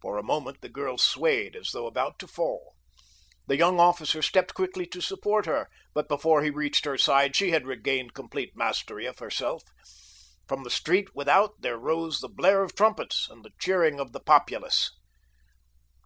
[0.00, 2.76] For a moment the girl swayed as though about to fall.
[3.46, 7.50] The young officer stepped quickly to support her, but before he reached her side she
[7.50, 9.62] had regained complete mastery of herself.
[10.48, 14.20] From the street without there rose the blare of trumpets and the cheering of the
[14.20, 14.90] populace.